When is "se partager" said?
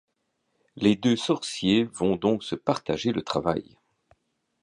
2.43-3.11